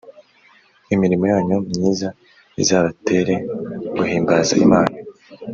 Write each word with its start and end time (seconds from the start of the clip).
imirimo 0.93 1.25
yanyu 1.33 1.57
myiza 1.69 2.07
izabatere 2.61 3.33
guhimbaza 3.95 4.53
Imana 4.65 4.95